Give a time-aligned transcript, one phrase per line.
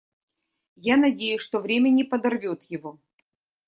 [0.79, 2.97] Я надеюсь, что время не подорвет его.